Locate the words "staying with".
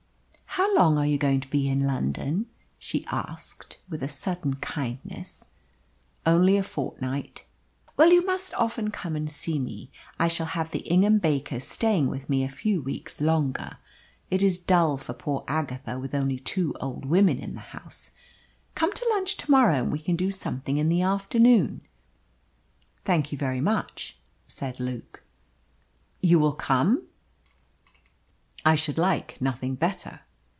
11.65-12.29